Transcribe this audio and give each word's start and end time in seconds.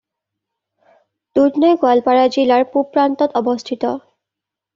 দুধনৈ 1.39 1.75
গোৱালপাৰা 1.83 2.23
জিলাৰ 2.37 2.67
পূব 2.73 2.89
প্ৰান্তত 2.97 3.43
অৱস্থিত। 3.45 3.95